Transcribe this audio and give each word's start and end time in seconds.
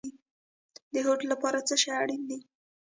د 0.93 0.95
هوډ 1.05 1.21
لپاره 1.31 1.59
څه 1.67 1.75
شی 1.81 1.89
اړین 2.01 2.21
دی؟ 2.29 2.39